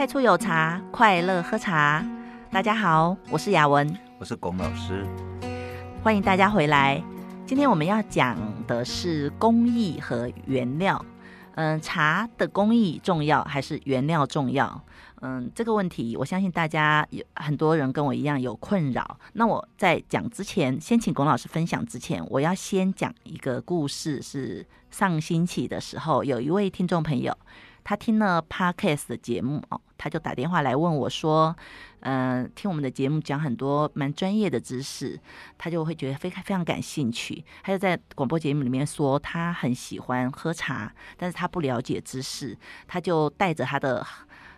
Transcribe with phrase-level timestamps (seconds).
[0.00, 2.02] 太初有茶，快乐喝茶。
[2.50, 3.86] 大家好，我是雅文，
[4.18, 5.06] 我是龚老师，
[6.02, 7.04] 欢迎大家回来。
[7.44, 8.34] 今天我们要讲
[8.66, 11.04] 的是工艺和原料。
[11.56, 14.82] 嗯，茶的工艺重要还是原料重要？
[15.20, 19.18] 嗯，这个问题，我相信大家有很多人跟我一样有困扰。
[19.34, 24.22] 那我在讲之前，先请龚老师分享之前，我要先讲一个故事。
[24.22, 27.36] 是上星期的时候，有一位听众朋友，
[27.84, 31.56] 他听了 Podcast 的节目哦，他就打电话来问我说
[32.00, 35.18] ：“嗯、听我们的节目讲很多蛮专业的知识，
[35.58, 37.44] 他就会觉得非常非常感兴趣。
[37.62, 42.56] 他就在广播节目里面说，他很喜欢喝茶，但是他不了解知识，
[42.86, 44.06] 他就带着他的。”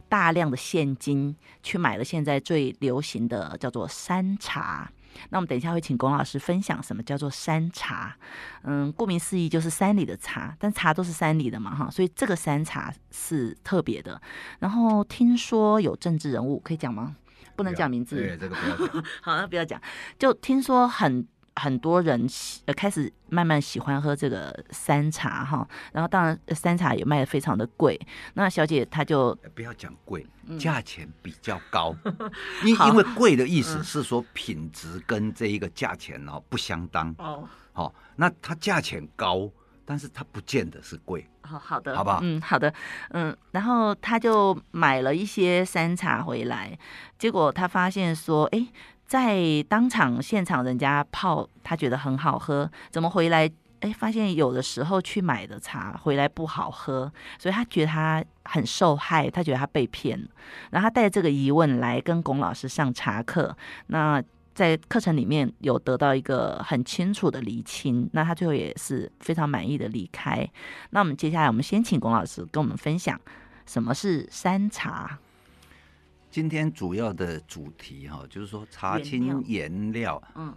[0.09, 4.93] 大量的现金去买了现在最流行的叫做山茶，
[5.31, 8.17] 那我们等一下会请龚老师分享什么叫做山茶。
[8.65, 14.21] 嗯，顾名思义就是山里的茶，但茶都是山里的嘛，哈，所以这个山茶是特别的。
[14.59, 17.17] 然后听说有政治人物可以讲吗？
[17.55, 19.05] 不能讲名字，对，这个不要讲。
[19.21, 19.81] 好，那不要讲。
[20.19, 21.27] 就听说很。
[21.57, 28.01] 很多人喜呃开始慢慢喜欢喝这个山茶哈，然后当然山茶也卖的非常的贵。
[28.35, 30.27] 那小姐她就不要讲贵，
[30.59, 31.95] 价钱比较高。
[32.65, 37.47] 因、嗯、因为贵的意思是说品质跟这一个价钱哦不相当哦。
[37.73, 39.51] 好，那它价钱高，
[39.85, 41.29] 但是它不见得是贵。
[41.43, 42.21] 好好的，好不好？
[42.23, 42.73] 嗯，好的，
[43.11, 46.79] 嗯，然后他就买了一些山茶回来，
[47.19, 48.69] 结果他发现说，哎。
[49.13, 53.47] 在当场现场，人家泡，他觉得很好喝，怎么回来？
[53.81, 60.19] 哎，发现有的时候去买的茶回来不好喝，所以他觉得他很受害，他觉得他被骗。
[60.71, 63.55] 然后他带着这个疑问来跟龚老师上茶课，
[63.89, 64.23] 那
[64.55, 70.49] 在课程里面有得到一个很清楚的厘清，那他最后也是非常满意的离开。
[70.89, 73.21] 那我们接下来，我们先请龚老师跟我们分享
[73.67, 75.19] 什么是山茶。
[76.33, 80.57] 今天主要的主题哈，就是说茶青原料，嗯，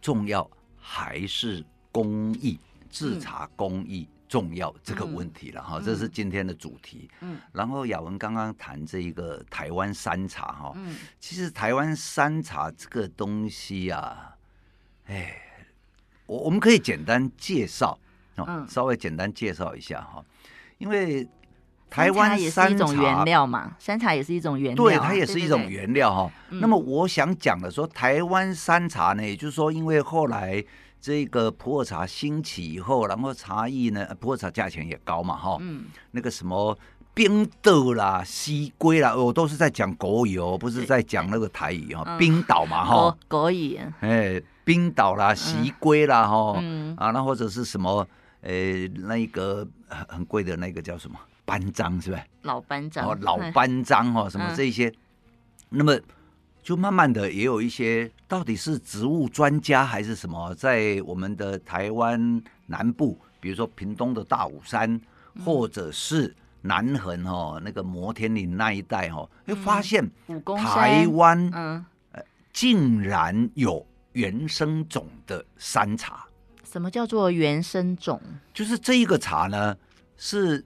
[0.00, 1.62] 重要还是
[1.92, 2.58] 工艺
[2.88, 7.10] 制茶工艺重要这个问题了哈，这是今天的主题。
[7.20, 14.34] 嗯，然后雅文刚刚谈这一个台湾山茶哈，嗯，其实台湾山茶这个东西啊，
[15.08, 15.42] 哎，
[16.24, 17.98] 我我们可以简单介绍，
[18.38, 20.24] 嗯，稍微简单介绍一下哈，
[20.78, 21.28] 因为。
[21.92, 26.32] 台湾也是一种原料嘛，山茶也是一种原料，对，它也是一种原料哈。
[26.48, 30.64] 那么我想讲的说，台湾山茶呢，也就是说，因为后来
[30.98, 36.76] 这个普洱茶兴起以后，然后茶艺呢，普洱茶价钱也高嘛，哈，嗯，那个什么
[37.12, 46.54] 冰豆啦、西龟啦，我都是在讲国语哦，不是在讲那个台语哈，冰岛嘛，哈，国语，哎，冰岛啦、西龟啦，哈，
[46.96, 48.08] 啊，那或者是什么，
[48.40, 51.18] 呃，那个很很贵的那个叫什么？
[51.44, 52.22] 班章是不是？
[52.42, 54.94] 老班章哦，老班章哦，什么这些，嗯、
[55.70, 55.98] 那么
[56.62, 64.92] 就慢慢的也有一些，到底是植物专家还是什么，在我们的台湾南部，比如说屏东的大武山，
[65.34, 70.08] 嗯、或者是南横哦，那个摩天岭那一带哦，会发现
[70.56, 71.84] 台湾嗯，
[72.52, 76.24] 竟然有原生种的山茶。
[76.64, 78.20] 什么叫做原生种？
[78.54, 79.76] 就是这一个茶呢
[80.16, 80.64] 是。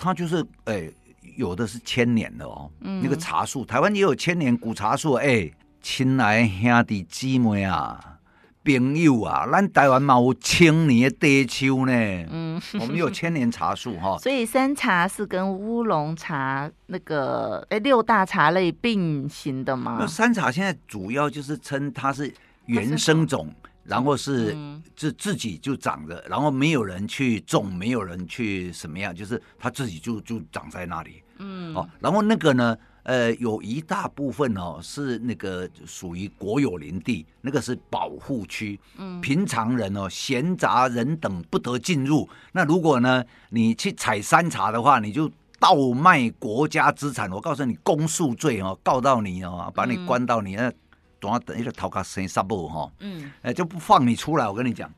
[0.00, 0.94] 它就是哎、欸，
[1.36, 5.12] 有的是千年的哦，嗯、那个茶树，台湾也有千年古茶树。
[5.12, 8.18] 哎、欸，亲爱兄弟姊妹啊，
[8.64, 11.92] 朋友啊，咱台湾嘛有千年的地秋呢。
[12.30, 14.16] 嗯，我们有千年茶树哈。
[14.24, 19.98] 所以山茶是跟乌龙茶那个哎、欸、六大茶类并行的吗？
[20.00, 22.32] 那山茶现在主要就是称它是
[22.64, 23.52] 原生种。
[23.84, 24.56] 然后是
[24.94, 31.22] 自自己就长着，然后没有人去种，没有人去什么样，就是它自己就就长在那里。
[31.38, 38.78] 嗯，哦，然后那个呢，呃，有一大部分哦是那个属于国有林地，那个是保护区。
[38.98, 42.28] 嗯，平常人哦，闲杂人等不得进入。
[42.52, 50.70] 那如果呢，你去采山茶的话，你就倒卖国家资产，我告诉你，公诉罪哦，告到你哦，把你关到你那。
[51.20, 54.48] 等下等一个头壳生沙布哈，嗯，哎就不放你出来。
[54.48, 54.90] 我跟你讲，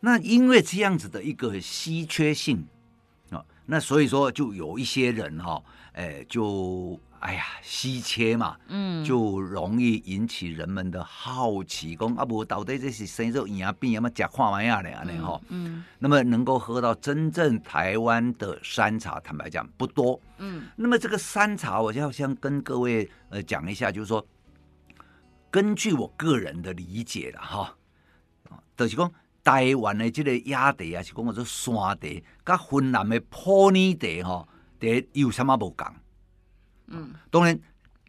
[0.00, 2.66] 那因为这样子的一个稀缺性
[3.30, 5.62] 啊，那所以说就有一些人哈，
[5.92, 14.88] 哎就哎呀稀缺嘛，嗯，就容易引起人们的好奇，讲啊不到底这是生肉营养病，要么假看玩意儿呢？
[15.04, 24.24] 呢哈，嗯，那么能够喝到真正台湾的山茶，坦白讲不多，嗯，那么这个山茶，我就要先跟各位呃讲一下，就是说。
[25.50, 27.74] 根据我个人的理解了哈，
[28.76, 29.10] 就是讲
[29.42, 34.46] 台湾的这个野地啊，是讲我做山地，跟云南的埔泥地哈，
[34.78, 35.86] 地有什么不共？
[36.88, 37.58] 嗯，当然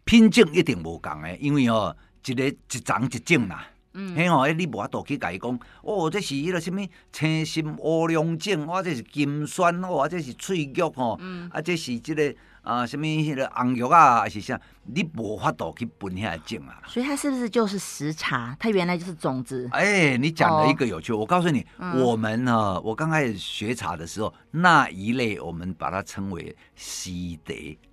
[0.04, 1.96] 品种一定无共的，因为哦，
[2.26, 3.66] 一个一长一种啦。
[3.92, 6.80] 嗯，嘿吼，你无法度去甲伊讲，哦，这是迄个什么
[7.12, 16.82] 青心乌龙种，或者是金钻，或者是翠玉吼，嗯、啊，这是这个啊，什么迄个红玉啊，还是啥，你无法度去分遐种啊。
[16.86, 18.54] 所以它是不是就是时茶？
[18.60, 19.68] 它原来就是种子。
[19.72, 27.40] 哎、欸，你讲了一个有趣，哦、我告诉你，嗯、我们呢，我刚开始学茶的时候，那一类我们把它称为西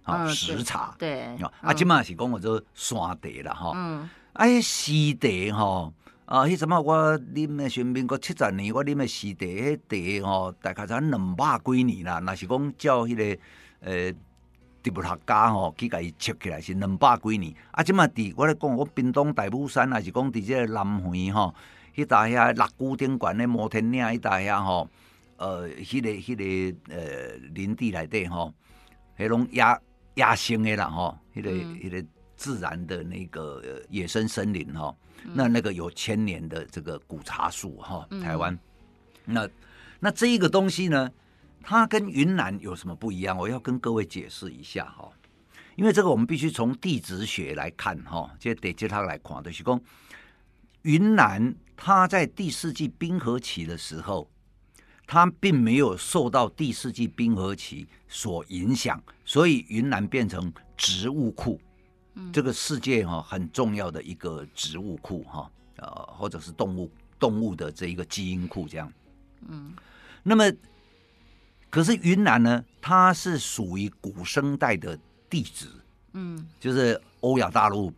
[0.03, 0.93] 茶，啊、嗯，时茶。
[0.99, 3.71] 对，啊，今嘛是讲我做山茶了哈。
[3.73, 4.09] 嗯。
[4.33, 5.93] 哎，西茶吼，
[6.25, 12.19] 啊，迄什么我啉的是民国七十年，我啉的西茶，迄茶吼，大概才两百几年啦。
[12.19, 13.41] 若是讲叫迄、那个
[13.79, 14.13] 呃，
[14.89, 17.53] 植物学家吼去甲伊切起来是两百几年。
[17.71, 21.53] 啊，即嘛伫我咧讲，我屏东大武山，还是讲伫即个南园吼，
[21.95, 24.89] 迄搭遐六股顶悬的摩天岭，迄搭遐吼，
[25.37, 28.53] 呃，迄、那个迄、那个呃林地内底吼，
[29.17, 29.63] 迄拢野
[30.15, 32.07] 野生的啦吼，迄、那个迄、嗯个。
[32.37, 34.95] 自然的那个野生森林哈，
[35.25, 38.53] 嗯、那那个有千年的这个古茶树哈，台湾，
[39.25, 39.49] 嗯、那
[39.99, 41.11] 那这一个东西呢，
[41.61, 43.37] 它跟云南有什么不一样？
[43.37, 45.11] 我要跟各位解释一下哈，
[45.75, 49.79] 因为这个我们必须从地质学来看哈，这得接它来看，就是说
[50.83, 54.29] 云南它在第四纪冰河期的时候，
[55.05, 61.59] 它并没有受到第四纪冰河期所影响，所以云南变成植物库。
[62.33, 65.87] 这个世界哈很重要的一个植物库哈，呃，
[66.17, 68.91] 或者是动物动物的这一个基因库这样，
[69.47, 69.75] 嗯，
[70.23, 70.51] 那么
[71.69, 74.97] 可是云南呢，它是属于古生代的
[75.29, 75.67] 地质，
[76.13, 77.91] 嗯，就是欧亚大陆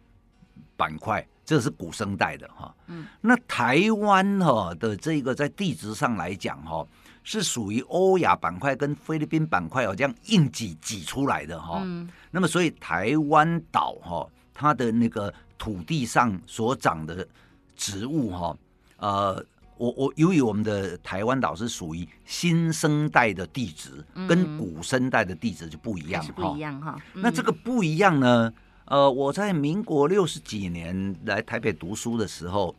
[0.75, 6.85] 板块，这是古生代的哈，嗯，那台湾哈的这个在地质上来讲哈。
[7.21, 11.81] 是属于欧亚板块跟菲律宾板块哦，这样硬挤挤出来的哈。
[11.83, 12.09] 嗯。
[12.31, 17.27] 那么，所以台湾岛哈，它的那个土地上所长的
[17.75, 18.57] 植物哈，
[18.97, 19.45] 呃，
[19.79, 26.33] 我我由于我们的台湾岛是属于新生代的地质，跟古生代的地质就不一样哈。
[26.35, 26.99] 不一样哈。
[27.15, 28.53] 那这个不一样呢？
[28.85, 32.75] 呃，我在民国六十几年来台北读书的时候，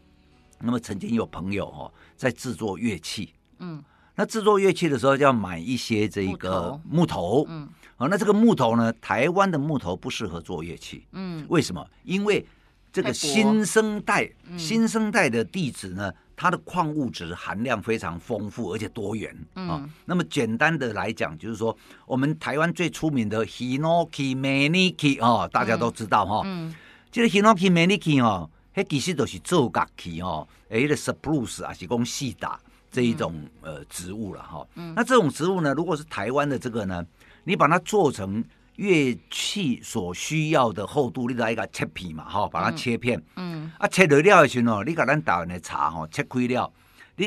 [0.61, 3.83] 那么曾经有朋友哈在制作乐器，嗯。
[4.17, 11.89] 那制作乐器的时候，就要买一些这个木头，木头嗯，好，那这个木头呢，台湾的木头不适合做乐器，嗯，为什么？
[12.05, 12.45] 因为
[12.93, 21.77] 这个新生代、嗯、新生代的地址呢，它的矿物质含量非常丰富，而且多元，啊、嗯，那么简单的来讲，就是说，
[22.07, 26.75] 我们台湾最出名的 Hinoki Maniki 哦，大家都知道哈，嗯，
[27.13, 32.59] 这个 Hinoki Maniki 哦，它其实都是做乐器哦，诶，个 Spruce 啊，是讲细打。
[32.93, 37.07] 这一种呃植物了哈，嗯、那这种植物呢，如果是台湾的这个呢，
[37.45, 38.43] 你把它做成
[38.81, 46.73] 乐器所需要的厚度，你来一个切片嘛哈，把它切片，嗯，嗯啊切了了的时候，你甲咱台湾的茶哈切开了，
[47.17, 47.27] 你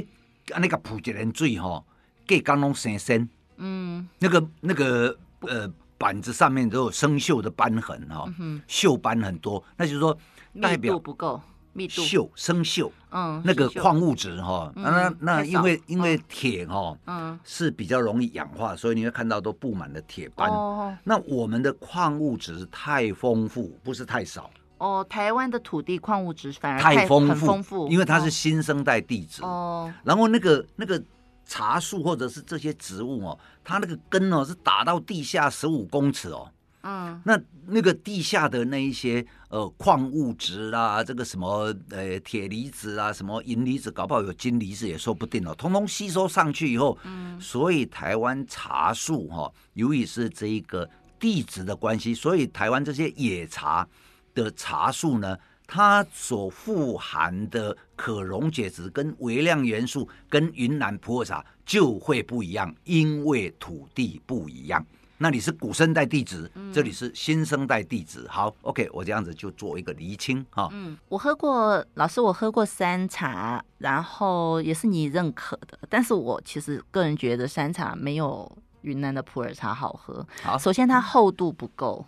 [0.52, 1.84] 啊那个铺一点水哈，
[2.26, 3.28] 给刚拢生锈，
[3.58, 8.26] 嗯，那个那个呃板子上面都有生锈的斑痕哈，
[8.68, 10.18] 锈斑很多，那就是说
[10.60, 11.40] 代表不够。
[11.88, 20.50] 锈生锈，嗯，那个矿物质哈，那那因为因为铁哈，嗯，是比较容易氧化，所以你会看到都布满了铁斑。
[20.50, 24.50] 哦，那我们的矿物质太丰富，不是太少。
[24.77, 29.42] 哦，台湾的土地矿物质反而太丰富，丰富，因为它是新生代地质。
[29.44, 31.01] 哦，然后那个那个
[31.46, 36.50] 茶树或者是这些植物哦，它那个根哦是打到地下十五公尺哦。
[36.84, 53.88] 嗯，那那个地下的那一些呃矿物质啦，这个什么呃铁离子啊，什么银离子，搞不好有金离子也说不定哦，通通吸收上去以后，嗯，所以台湾茶树哈，由于是这一个地质的关系，所以台湾这些野茶
[54.34, 64.86] 的茶树呢，它所富含的可溶解质跟微量元素跟云南普洱茶就会不一样，因为土地不一样。
[65.24, 68.27] 那里是古生代地质，嗯、这里是新生代地质。
[68.27, 70.68] 好，OK，我这样子就做一个厘清哈。
[70.74, 78.51] 嗯，我喝过，老师，我喝过山茶，然后也是你认可的，但是我其实个人觉得山茶没有
[78.82, 80.27] 云南的普洱茶好喝。
[80.42, 82.06] 好，首先它厚度不够。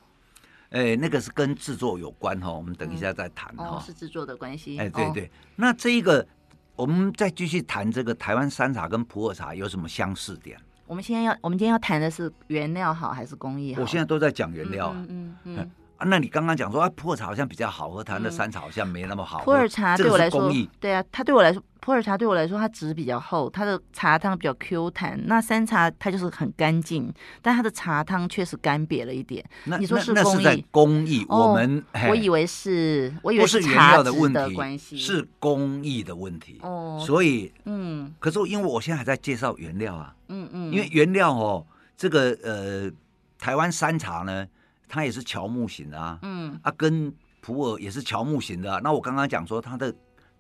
[0.72, 3.84] 哎、欸，那个是跟制作有关哈，我们等一下再谈哈、嗯哦。
[3.86, 4.78] 是制作的关系。
[4.78, 6.28] 哎、欸，对对，哦、那这一个
[6.76, 10.60] 我们再继续谈这个台湾山茶跟普洱茶有什么相似点？
[10.88, 13.82] 我们现在要，我们今天要谈的是原料好还是工艺好？
[13.82, 14.92] 我现在都在讲原料。
[14.96, 15.72] 嗯嗯嗯。
[15.98, 19.46] 啊，那你刚刚讲说啊，普洱茶好像比较好喝，台湾的山茶好像没那么好喝。
[19.46, 25.18] 普洱茶对我来说，对啊，它对我来说，普洱茶对我来说，它质比较厚，它的茶汤比较 Q 弹。
[25.26, 27.10] 那山茶它就是很干净，
[27.42, 29.44] 但它的茶汤确实干瘪了一点。
[29.64, 30.66] 那你说是工艺？
[30.70, 34.34] 工艺，我们、哦、我以为是，我以为是原料的问
[34.78, 36.60] 题，是工艺的问题。
[36.62, 42.92] 哦，所以嗯，可是因为我现在还在介绍原料啊，嗯嗯，因为原料哦，这个呃，
[43.40, 44.46] 台湾山茶呢。
[44.88, 48.80] 它也是乔木型的啊，嗯，啊，跟普洱也是乔木型的啊。
[48.84, 49.94] 那我刚刚讲说它的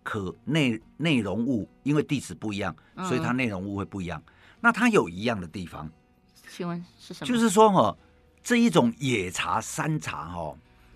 [0.04, 2.76] 可内内容物，因为地址不一样，
[3.08, 4.22] 所以它内容物会不一样。
[4.28, 5.90] 嗯、那它有一样的地方，
[6.48, 7.28] 请问是什么？
[7.28, 7.98] 就是说哈，
[8.44, 10.56] 这一种野茶山茶哈，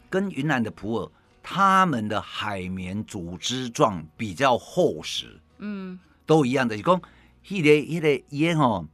[0.10, 6.75] 跟云南的普洱，它们的海绵组织状比较厚实，嗯，都一样的。
[6.75, 7.01] 你讲
[7.48, 8.86] 一个一个烟哈，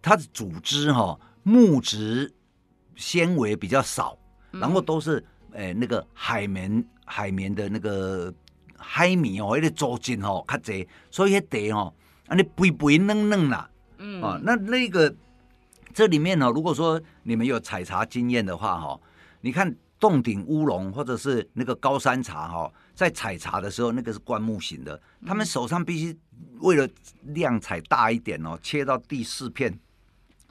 [0.00, 2.32] 它的组织哈木质。
[2.96, 4.18] 纤维比较少，
[4.50, 5.22] 然后都是
[5.52, 8.32] 诶、欸、那个海绵海绵的那个
[8.76, 11.94] 海绵哦，那个组织哦较侪，所以那茶哦，
[12.26, 14.22] 啊你肥肥嫩嫩啦，嗯。
[14.22, 15.14] 啊那那个
[15.92, 19.00] 这里面呢、哦，如果说你们有采茶经验的话哈、哦，
[19.42, 26.18] 你看洞顶乌龙或者是那个高山茶哈、哦，在采茶的时候那个是灌木型的，他们手上必须
[26.60, 26.88] 为了
[27.24, 29.78] 量采大一点哦，切到第四片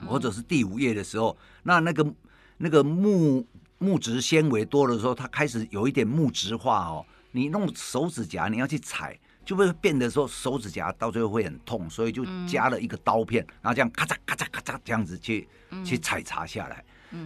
[0.06, 2.06] 或者是第五页的时候，那那个。
[2.58, 3.46] 那个木
[3.78, 7.04] 木质纤维多的时候，它开始有一点木质化哦。
[7.32, 15.46] 你弄手指甲，你要去踩，就会变得说手指甲到最后会很痛，所以就加了一个刀片，然后这样咔嚓咔嚓咔嚓这样子去
[15.84, 16.82] 去采茶下来。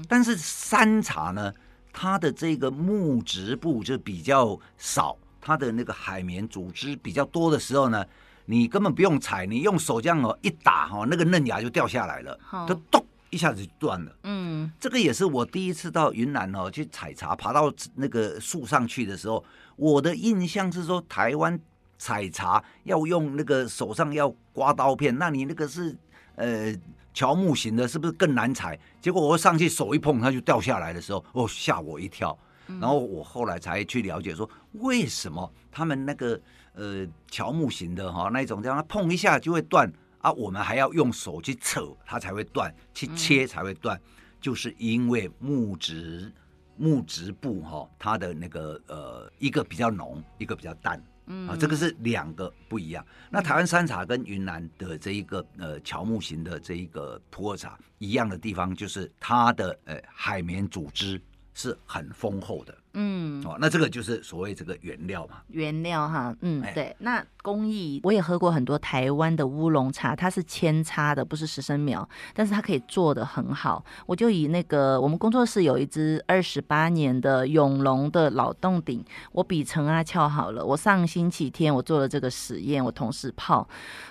[0.08, 1.52] 但是山茶呢，
[1.92, 8.04] 它的这个木质部就比较少，它的那个海绵组织比较多的时候呢，
[8.46, 13.04] 你根本不用踩，你用手这样哦一打哈，那个嫩芽就掉下来了，就咚。
[13.30, 14.12] 一下子就断了。
[14.24, 19.44] 嗯，这个也是我第一次到云南哦去采茶，爬到那个树上去的时候，
[19.76, 21.58] 我的印象是说台湾
[21.96, 25.96] 采茶要用那个手上要刮刀片，那你那个是
[26.34, 26.74] 呃
[27.14, 28.78] 乔木型的，是不是更难采？
[29.00, 32.36] 结果我上去手一碰，它就掉下来的时候，哦吓我一跳。
[32.80, 36.40] 然后我后来才去了解说，为什么他们那个
[36.72, 39.92] 呃乔木型的哈那种，这样它碰一下就会断。
[40.20, 44.02] 啊，我们还要用手去扯，它才会断；去切才会断，嗯、
[44.40, 46.32] 就是因为木质
[46.76, 53.04] 木质部哈，它的那个呃，一个比较浓，一个比较淡，嗯啊，这个是两个不一样。
[53.30, 61.20] 那台湾山茶跟云南的这一个呃乔木型的这一个普洱茶一样的地方，就是它的呃海绵组织
[61.54, 62.76] 是很丰厚的。
[62.94, 73.84] 嗯，哦，那这个就是所谓这个原料嘛，原料哈，嗯，哎、对，那工艺我也喝过很多台湾的乌龙茶，它是扦插的，不是实生苗，但是它可以做的很好。
[74.06, 80.64] 我就以那个我们工作室有一支二十八年的永隆的老洞顶，我比陈阿俏好了。
[80.64, 83.66] 我上星期天我做了这个实验，我同事泡，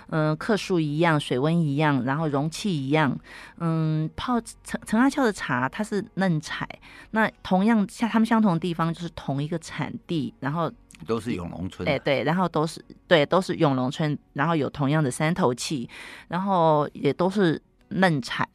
[0.08, 3.16] 嗯、呃，克数一样，水温一样，然后容器一样，
[3.58, 6.66] 嗯，泡陈陈阿俏的茶它是嫩采，
[7.12, 8.69] 那同样像他们相同的地。
[8.70, 10.72] 地方就是同一个产地，然后
[11.08, 15.90] 都是永隆村，哎对，然后都是对，都是永隆村，然后有同样的山头气，
[16.28, 18.48] 然后也都是嫩采。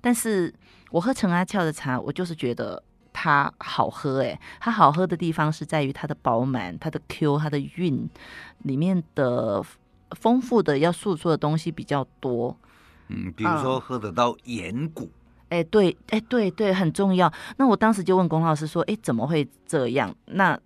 [0.00, 0.50] 但是
[0.90, 2.82] 我喝陈阿俏的茶，我就是觉得
[3.12, 8.08] 它好喝，哎，它好喝的地方是在于它的饱满、它的 Q、它的韵，
[8.62, 9.62] 里面的
[10.12, 12.56] 丰富的要诉说的东西比较多。
[13.08, 15.10] 嗯，比如说喝得到岩谷。
[15.48, 17.32] 哎，对，哎，对对，很重要。
[17.56, 20.14] 那我当时就问龚老师说：“哎，怎么会这样？
[20.26, 20.58] 那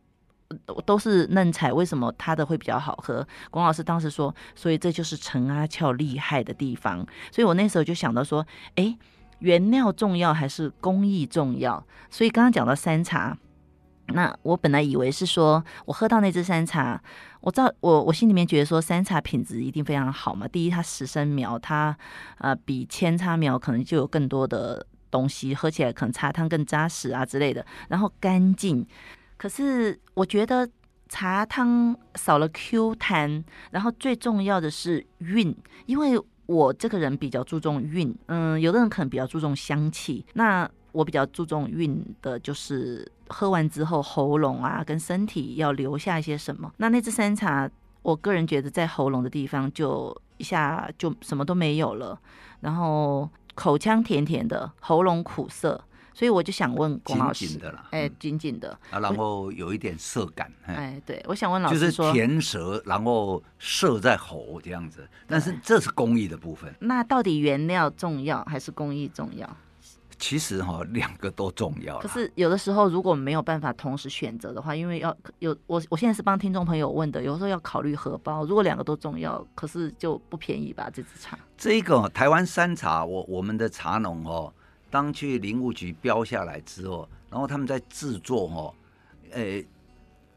[0.84, 8.46] 都是嫩采，为什么他的会比较好喝？”龚老师当时说：“所以这就是陈阿俏厉害的地方。”所以我那时候就想到说
[8.76, 8.96] ：“哎，
[9.38, 13.38] 原料重要还是工艺重要？”所以刚刚讲到山茶。
[14.08, 17.00] 那我本来以为是说，我喝到那只山茶，
[17.42, 20.48] 我知道我我心里面觉得说山茶品质一定非常好嘛。
[20.48, 21.94] 第一，它实生苗，它
[22.38, 27.66] 呃比扦插苗可能就有更多的东西，喝起来可能茶汤更扎实啊之类的。
[27.88, 28.86] 然后干净，
[29.36, 30.66] 可是我觉得
[31.08, 35.54] 茶汤少了 Q 弹，然后最重要的是韵，
[35.86, 40.70] 因为我这个人比较注重韵，嗯，有的人可能比较注重香气，那。
[40.92, 46.70] 我比较注重韵的，就是喝完之后喉咙啊跟身体要留下一些什么。
[46.76, 47.68] 那那支山茶，
[48.02, 52.18] 我个人觉得在喉咙的地方就一下就什么都没有了，
[52.60, 57.60] 然后口腔甜甜的，喉咙苦涩，所以我就想问龚老师，
[57.90, 66.74] 哎，紧紧的啊，然后有一点涩感，哎，对，我想问老师说，就是甜舌，然后涩在喉这样子，但是这是工艺的部分。
[66.80, 69.48] 那到底原料重要还是工艺重要？
[70.18, 71.98] 其实哈，两个都重要。
[71.98, 78.44] 可是有的时候，如果没有办法同时选择的话，因为要有我，我现在是帮听众朋友问的，有时候要考虑荷包。
[78.44, 80.90] 如果两个都重要，可是就不便宜吧？
[80.92, 81.38] 这支茶。
[81.56, 84.52] 这个台湾山茶，我我们的茶农哦，
[84.90, 88.74] 当去林务局标下来之后，然后他们在制作哦，
[89.32, 89.62] 呃，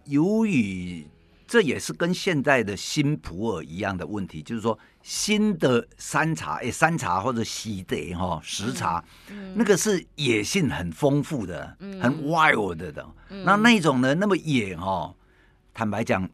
[0.06, 1.06] 由于。
[1.48, 13.06] 这也是跟现在的新普洱一样的问题，就是说新的山茶，哎，山茶或者西德哈石茶，嗯嗯、那个是野性很丰富的，嗯、很 wild 的。
[13.30, 15.14] 嗯、那那种呢，那么野哈，
[15.76, 16.28] 坦白讲，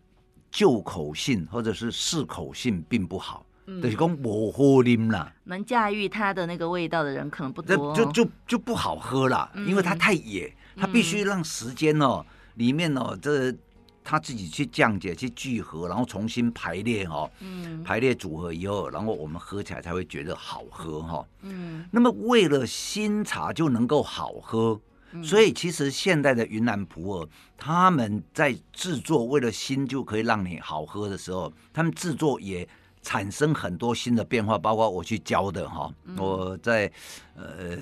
[0.50, 5.30] 就口性或者是适口性并不好，嗯、就是讲不好啉啦。
[5.44, 12.26] 能驾驭它的那个味道的人可能不多，就就就不好喝了，嗯、因为它太野，它必须让时间哦，
[12.56, 13.54] 里面哦这。
[14.04, 21.86] 他自己去降解、去聚合，然后重新排列哈，嗯，排列组合以后，然后我们喝起来才会觉得好喝哈，嗯。
[21.92, 24.80] 那么为了新茶就能够好喝，
[25.24, 27.28] 所以其实现在的云南普洱，
[27.58, 32.68] 他们在制作为了新就可以让你好喝的时候，他们制作也
[33.02, 36.92] 产生很多新的变化，包括我去教的哈，我在
[37.36, 37.78] 呃。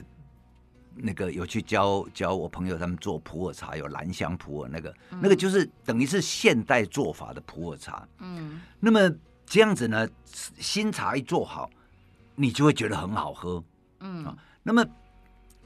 [1.01, 8.07] 那个有去教教我朋友他们做普洱茶，有兰香普洱那个，嗯、那个就是等于是现代做法的普洱茶。
[8.19, 9.09] 嗯，那么
[9.45, 11.69] 这样子呢，新茶一做好，
[12.35, 13.63] 你就会觉得很好喝。
[14.01, 14.85] 嗯啊，那么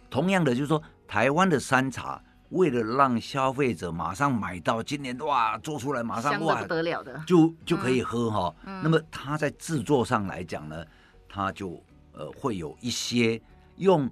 [0.10, 8.56] 同样的就是说，台湾的山茶为了让消费者马上买到，今年哇做出来马上哇不得了的，就就可以喝哈。
[8.66, 10.86] 嗯、那么它在制作上来讲呢，
[11.28, 11.82] 它就
[12.14, 13.42] 呃会有一些
[13.78, 14.10] 用。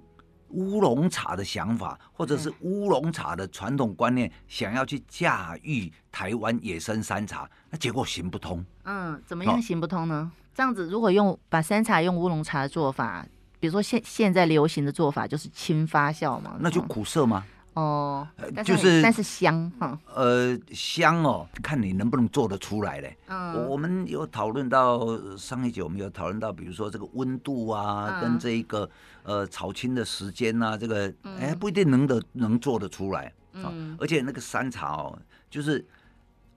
[0.52, 8.64] 乌龙茶的想法，或者是乌龙茶的传统观念，想要去驾驭台湾野生山茶，那结果行不通。
[8.84, 10.30] 嗯，怎么样行不通呢？
[10.30, 13.26] 哦、这样子，如果用把山茶用乌龙茶的做法，
[13.58, 17.44] 比如说现现在流行的做法就是轻发酵嘛，那就苦涩吗？
[17.74, 18.28] 嗯哦，
[18.64, 23.16] 就是但是香哈，呃香哦，看你能不能做得出来嘞。
[23.28, 25.00] 嗯，我们有讨论到
[25.38, 28.88] 上一节，我们有讨论到，比如说这个温度啊，跟这一个
[29.22, 33.32] 呃炒青的时间呐，这个哎不一定能的能做得出来。
[33.54, 35.82] 嗯，而且那个山茶哦，就是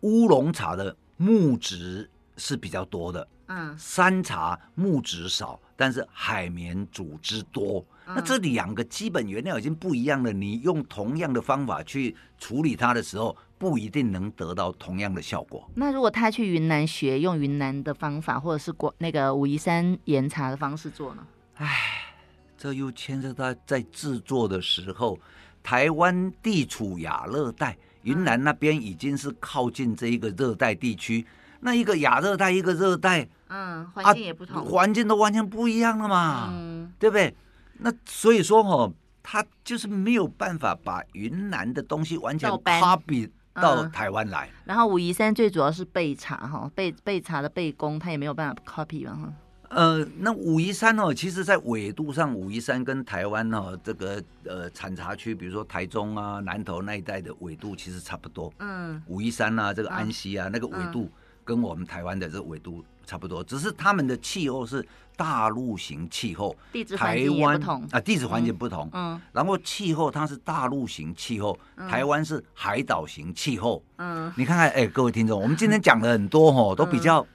[0.01, 7.85] 乌龙茶的木质是比较多的，嗯，山茶木质少，但是海绵组织多。
[8.07, 15.67] 那这两个基本原料已经不一样了，你用同样的方法去处理它的时候，不一定能得到同样的效果。
[15.75, 21.25] 那如果他去云南学用云南的方法，或者是国那个武夷山岩茶的方式做呢？
[21.55, 22.13] 唉，
[22.57, 25.17] 这又牵涉到在制作的时候，
[25.63, 31.25] 台湾地处亚热带，云南那边已经是靠近这一个热带地区，
[31.61, 37.33] 那一个亚热带，一个热带，嗯，环境也不同，啊，环境都完全不一样了嘛，嗯，对不对？
[37.79, 44.47] 那所以说哦，他就是没有办法把云南的东西完全 copy 到台湾来。
[44.47, 49.33] 嗯、然后武夷山最主要是备茶哈，备备茶的备工，他也没有办法 copy 嘛哈。
[49.69, 58.53] 呃，那武夷山哦，其实在纬度上，武夷山跟台湾哦这个呃产茶区，比如说台中啊、南投那一带的纬度其实差不多。
[58.59, 59.01] 嗯。
[59.07, 61.09] 武夷山啊，这个安溪啊，嗯、那个纬度
[61.45, 64.85] 跟我们台湾的这个纬度差不多，只是他们的气候是。
[65.17, 66.53] 大陆型气候，
[66.97, 67.57] 台湾
[67.89, 71.57] 啊，地质环境不同，嗯，然后气候它是大陆型气候，
[71.89, 77.25] 台湾是海岛型气候，嗯，你看看，哎，各位听众，我们今天讲了很多哈，都比较，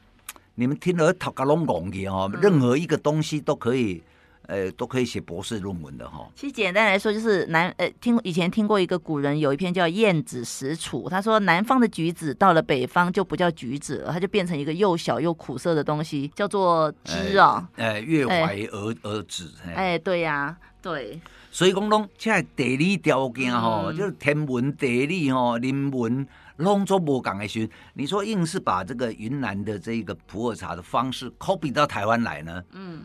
[0.57, 4.03] 你们听了头壳拢懵的哈，任何一个东西都可以。
[4.47, 6.29] 呃，都可以写博士论文的哈。
[6.35, 17.69] 其实简单来说，就是南呃，听以前听过一个古人有一篇叫《晏子使楚》，他说南方的橘子到了北方就不叫橘子了，它就变成一个又小又苦涩的东西，叫做栀啊。
[17.77, 19.49] 呃，越怀而而止。
[19.75, 21.21] 哎，对呀，对。
[21.53, 26.27] 所以讲拢，现在地理条件哈，就是天文地理哈，人文
[26.57, 32.63] 拢做无共的时，你说硬是把这个云南的这个普洱茶的方式 copy 到台湾来呢？
[32.73, 33.03] 嗯。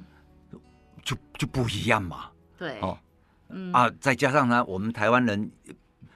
[1.06, 2.80] 就就不一样嘛，对。
[2.82, 2.98] 哦，
[3.50, 3.72] 嗯。
[3.72, 5.52] 啊，再加上呢，我们台湾人，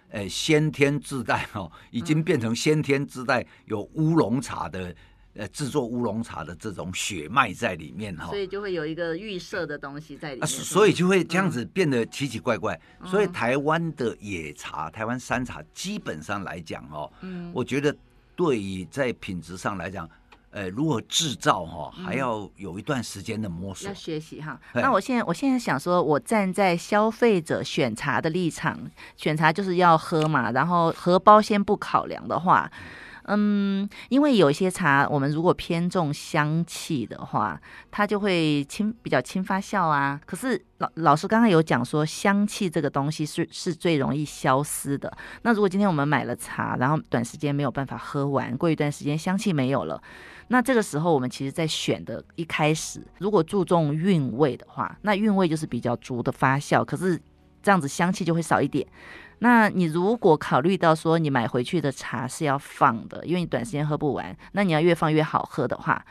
[0.10, 4.94] 呃，先天自带哦，已经变成先天自带有乌龙茶的，
[5.36, 12.78] 呃，制作乌龙茶的这种血脉在里面哈，所以就会有一个预设的东西在里面，啊，所以就会这样子变得奇奇怪怪。
[13.00, 17.96] 嗯，所以台湾的野茶，台湾山茶，基本上来讲哦，嗯，我觉得
[18.36, 20.10] 对于在品质上来讲。
[20.52, 24.60] 呃，如何制造哈，还要有一段时间的摸索，要学习哈。
[24.74, 28.80] 那我现在，我现在想说，我站在消费者选茶的立场，
[29.16, 30.52] 选茶就是要喝嘛。
[30.52, 32.72] 然后荷包先不考量的话，
[33.26, 40.20] 嗯，因为有些茶，我们如果偏重香气的话，它就会轻比较轻发酵啊。
[40.26, 45.16] 可是老老师刚刚有讲说，香气这个东西是是最容易消失的。
[45.44, 50.02] 那如果今天我们买了茶，然后短时间没有办法喝完，过一段时间香气没有了，
[50.52, 57.22] 那这个时候我们其实在选的一开始，如果注重韵味的话，那韵味就是比较足的发酵，可是
[57.62, 58.86] 这样子香气就会少一点。
[59.38, 66.04] 那你如果考虑到说你买回去的茶是要放的，因为你短时间喝不完，那你要越放越好喝的话，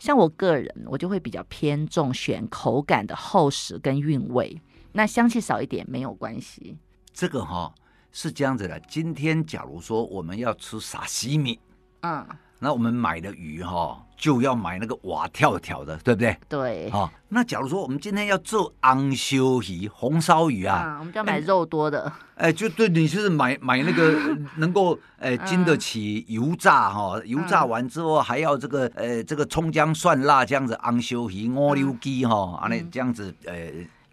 [0.00, 6.76] 像我个人，我就会比较偏重选口感的厚实跟韵味，那香气少一点没有关系。
[7.12, 7.74] 这个哈、哦、
[8.10, 11.60] 是这样子的，今天假如说我们要吃沙西米，
[12.00, 12.26] 嗯。
[12.64, 16.34] 那我们买的鱼哈，就要买那个瓦跳跳的，对不对？
[16.48, 16.90] 对。
[16.90, 22.10] 好，那假如说我们今天要做昂修鱼、红烧鱼啊，啊，我们就要买肉多的。
[22.36, 33.54] 哎，就对，你就是买 买那个能够哎经得起油炸哈，油炸完之后还要这个呃这个葱姜蒜辣这样子昂修鱼、五柳鸡哈，啊那这样子呃。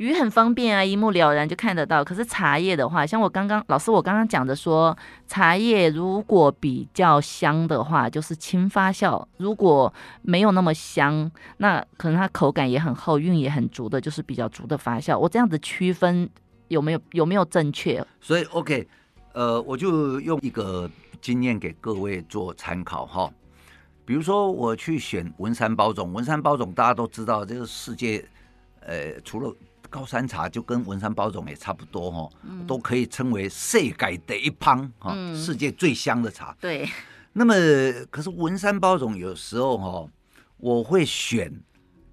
[0.02, 2.04] 鱼很方便啊，一目了然就看得到。
[2.04, 15.16] 可是茶叶的话，像我刚刚老师我刚刚讲的说，茶叶如果比较香的话，就是轻发酵；如果没有那么香，那可能它口感也很厚，韵也很足的，就是比较足的发酵。
[15.16, 16.28] 我这样子区分
[16.70, 18.04] 有没有有没有正确？
[18.20, 18.88] 所以 OK，
[19.34, 20.90] 呃，我就用一个
[21.22, 23.32] 经验给各位做参考哈。
[24.04, 28.26] 比如说我去选文山包种，文山包种大家都知道，这个世界
[28.80, 29.56] 呃除了
[29.92, 36.56] 高山茶就跟文山包种也差不多哈，嗯、都可以称为世界第一胖哈，嗯、世界最香的茶。
[36.60, 36.90] 对，
[37.34, 37.54] 那么
[38.10, 40.10] 可是文山包种有时候哈，
[40.58, 41.62] 我会选。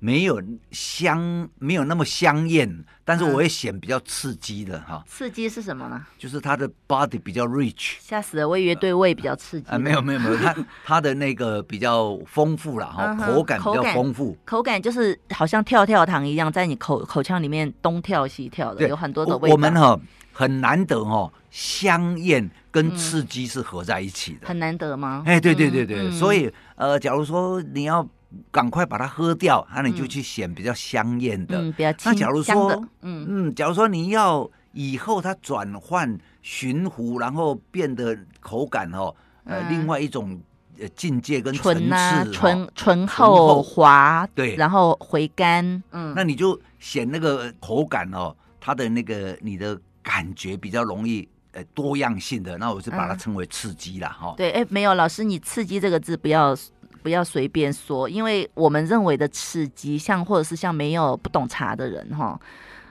[0.01, 5.03] 没有香，没有那么香艳，但是我也选比较刺激的哈。
[5.09, 6.07] 刺激是什么呢？
[6.17, 7.97] 就是它的 body 比较 rich。
[7.99, 9.69] 吓死了，我以为对胃比较刺激。
[9.69, 14.37] 啊，没有没有没有，它它的那个比较丰富了哈，口感比较丰富。
[14.45, 19.53] 口感就是好像跳跳糖一样，在你口口腔里面东跳西跳的，有很多的味道。
[19.53, 19.99] 我们哈
[20.33, 24.47] 很难得哈，香艳跟刺激是合在一起的。
[24.47, 25.25] 很难得吗？
[25.27, 28.09] 哎，对对对对，所以呃，假如说你要。
[28.51, 31.59] 赶快把它喝掉，那你就去选比较香艳的。
[31.59, 39.15] 嗯，比较那假如说，嗯嗯，假如说你要以后它转换循湖，然后变得口感哦，
[39.45, 40.39] 呃，另外一种
[40.79, 54.35] 呃境界跟层次，醇醇厚滑，对，然后回甘，嗯，那你就选那个口感哦，它的那个你的感觉比较容易呃多样性的，那我就把它称为刺激了哈。
[54.37, 56.55] 对，哎，没有老师，你刺激这个字不要。
[57.03, 62.39] 不要随便说，因为我们认为的刺激，像或者是像没有不懂茶的人哈，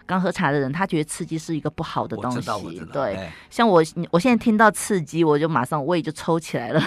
[0.05, 2.79] 刚喝茶的人，他觉得刺激是一个不好的东西。
[2.91, 6.81] 对，哎、像我，我现在听到刺激，我就马上胃就抽起来了，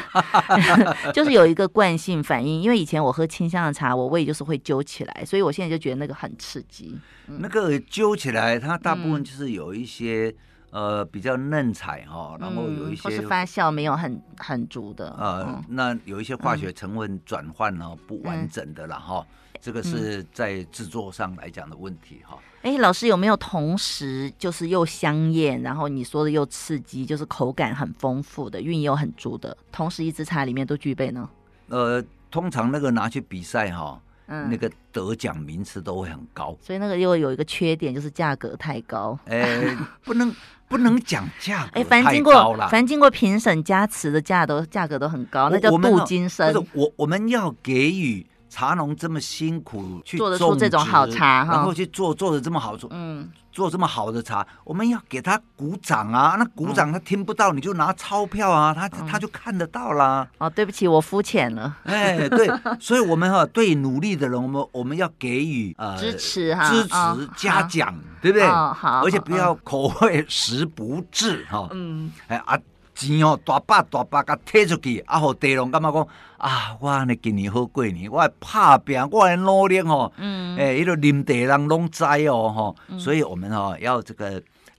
[1.13, 2.63] 就是有一个惯性反应。
[2.63, 6.99] 因为以前我喝清香的茶，我胃就是会揪起来，所以我现在就觉得那个很刺激。
[7.27, 10.35] 嗯、那个揪起来，它大部分就是有一些。
[10.71, 22.39] 呃，比较嫩采哈，然后有一些、嗯、是发酵没有很很足的，呃，嗯、那有一些化学成分转换呢不完整的了哈，嗯、这个是在制作上来讲的问题哈。
[22.63, 31.29] 哎、嗯，老师有没有同时就是又香艳，然后你说的又刺激，就是口感很丰富的，韵又很足的，同时一支茶里面都具备呢？
[31.69, 34.01] 呃，通常那个拿去比赛哈。
[34.33, 39.19] 嗯，那个得奖名次都会很高，所以那个又有一个缺点，就是价格太高。
[39.27, 40.33] 哎，不能
[40.69, 46.55] 不能讲价格， 哎，凡经过凡经过评审加持的价都价格都很高，那叫镀金身。
[46.75, 53.31] 我我们要给予茶农这么辛苦去做得出这种好茶，然后去做做的这么好做，嗯。
[53.53, 56.37] 做这么好的茶，我们要给他鼓掌啊！
[56.39, 60.27] 那鼓掌他听不到，你就拿钞票啊，他他就看得到啦。
[60.39, 61.77] 哦，对不起，我肤浅了。
[61.83, 68.47] 哎，对，所以我们哈 对努力的人，我们我们要给予呃支持哈，支持嘉奖，对不对？
[68.47, 71.69] 好，而且不要口惠实不至哈。
[71.73, 72.57] 嗯，哎啊。
[73.01, 84.27] 钱哦，大把大把甲摕出去，啊，互地龙感觉讲啊，我安尼今年好过年，我拍拼，我来努力吼，嗯，诶、欸，伊个林地人拢知哦，吼，嗯、所以我们哦要这个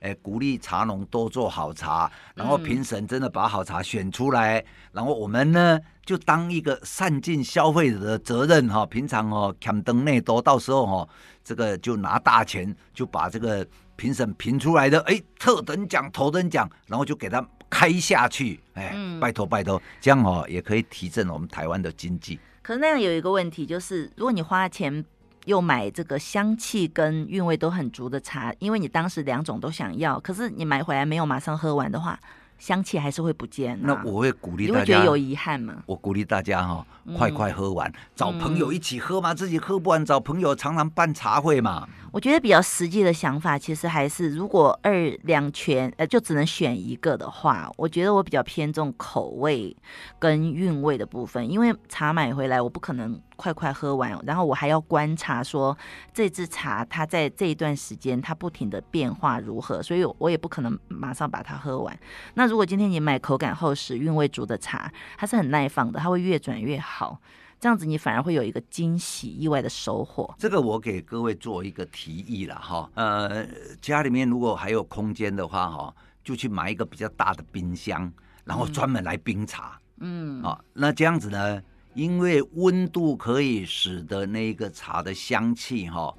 [0.00, 11.08] 诶、欸、鼓励茶农多做好茶，然后评审真的把好茶选出来，嗯、然后我们呢就当一个善尽消费者的责任哈，平常哦抢灯内多，到时候哈
[11.42, 17.44] 这个就拿大钱就把这个评审评出来的诶、欸、特等奖头等奖，然后就给他。
[17.72, 22.38] 开下去，哎，嗯、拜托拜托，这样哦也可以提振我们台湾的经济。
[22.60, 25.02] 可是那样有一个问题，就是如果你花钱
[25.46, 32.20] 又买这个香气跟韵味都很足的茶，因为你当时两种都想要，可是你买回来没有马上喝完的话，
[32.58, 33.80] 香气还是会不见、啊。
[33.84, 35.82] 那我会鼓励大家，你会觉得有遗憾吗？
[35.86, 41.88] 我鼓励大家哈、哦，快快喝完，嗯、找朋友一起喝嘛，自己喝不完找朋友，常常办茶会嘛。
[42.12, 49.74] 我觉得比较实际的想法，其实还是如果二两全，呃，就只能选一个的话，我觉得我比较偏重口味
[50.18, 55.74] 跟韵味的部分，因为茶买回来，我不可能快快喝完，然后我还要观察说
[56.12, 61.98] 这支茶它在这一段时间它不停的变化如何，所以我也不可能马上把它喝完。
[62.34, 67.18] 那如果今天你买口感厚实、韵味足的茶，它是很耐放的，它会越转越好。
[67.62, 70.34] 这样子你反而会有一个惊喜、意外的收获。
[70.36, 73.46] 这个我给各位做一个提议了哈，呃，
[73.80, 75.94] 家里面如果还有空间的话哈，
[76.24, 78.12] 就去买一个比较大的冰箱，
[78.44, 79.80] 然后专门来冰茶。
[80.00, 81.62] 嗯，啊，那这样子呢，
[81.94, 86.12] 因为温度可以使得那个茶的香气哈。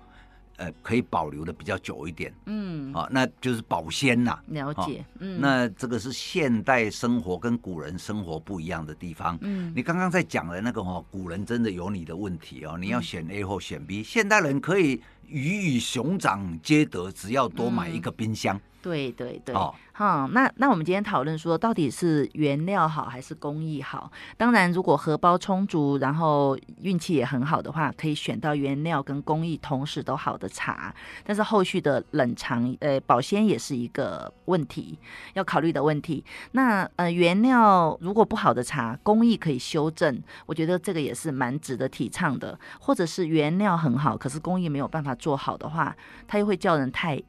[0.63, 4.39] 呃，可以保留的比较久一点，嗯，啊，那就是保鲜呐。
[4.47, 9.37] 了解，啊、嗯，那这个是现代生活跟古人生活不一样的地方。
[9.41, 18.57] 嗯，你刚刚在讲的那个哦，古人真的有你的问题哦，你要选 A 或选 B，、嗯、现代人可以鱼与熊掌皆得，只要多买一个冰箱。
[18.57, 24.11] 嗯对对对，好、哦，那那我们今天讨论说，到底是原料好还是工艺好？
[24.35, 30.93] 当然，如果荷包充足，然后运气也很好的话，可以选到原料跟工艺同时都好的茶。
[31.23, 34.99] 但是后续的冷藏，呃，保鲜也是一个问题
[35.35, 36.21] 要考虑的问题。
[36.51, 42.59] 那呃，原料如果不好的茶，工艺可以修正，我觉得这个也是蛮值得提倡的。
[42.81, 45.95] 或者是原料很好，可是工艺没有办法做好的话，
[46.27, 47.21] 它又会叫人太。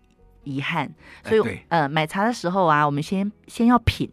[0.47, 0.95] 遗憾，
[1.25, 4.07] 所以呃，买茶的时候啊，我们先先要品，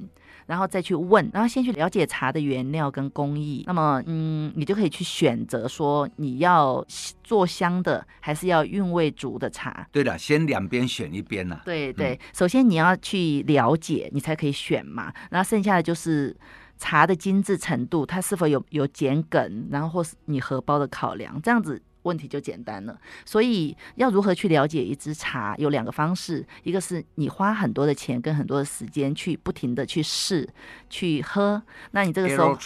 [0.45, 3.65] 然后再去问，然后先去了解茶的原料跟工艺。
[3.67, 6.81] 那么，嗯，你就可以去选择说你要
[7.21, 9.85] 做香的，还是要韵味足的茶。
[9.91, 11.61] 对的，先两边选一边呢、啊。
[11.65, 15.11] 对对，嗯、首先你要去了解，你才可以选嘛。
[15.29, 16.33] 然后剩下的就是
[16.77, 21.81] 茶的精致程度，它是否有有桔梗，然后或是你荷包的考量，这样子。
[22.03, 30.47] 问题就简单了，所以要如何去了解一支茶，有两个方式，一个是你花很多的钱跟很多的时间去不停的去试
[30.89, 31.61] 去喝，
[31.91, 32.57] 那你这个时候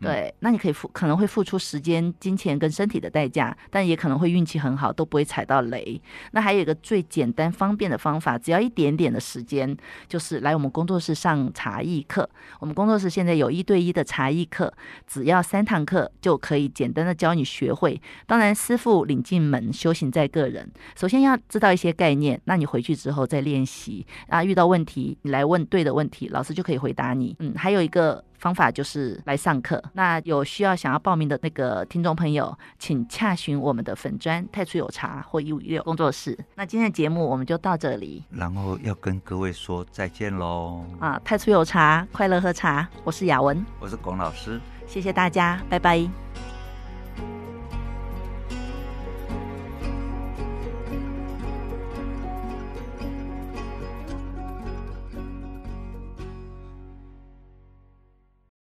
[0.00, 6.00] 对，那你可以付可能会付出时间、金钱跟身体的代价，但也可能会运气很好，都不会踩到雷。
[6.32, 9.76] 那还有一个最简单方便的方法，只要一点点的时间，
[10.08, 12.28] 就是来我们工作室上茶艺课。
[12.60, 14.72] 我们工作室现在有一对一的茶艺课，
[15.06, 18.00] 只要三堂课就可以简单的教你学会。
[18.26, 20.68] 当然师傅领进门，修行在个人。
[20.96, 27.36] 首先要知道一些概念，那你回去之后再练习啊，遇到问题你来问对的问题，老师就可以回答你。
[27.38, 28.24] 嗯，还有一个。
[28.40, 29.82] 方法就是来上课。
[29.92, 36.34] 那有需要想要报名的那个听众朋友，请洽询我们的粉砖太初有茶或一五一六工作室。
[36.54, 40.82] 那今天的节目我们就到这里，然后要跟各位说再见喽。
[40.98, 42.88] 啊，太初有茶，快乐喝茶。
[43.04, 46.49] 我是雅文，我是龚老师，谢谢大家，拜拜。